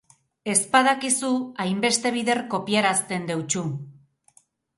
[0.53, 1.29] Ez badakizu,
[1.65, 3.65] hainbeste bider kopiarazten deutsu.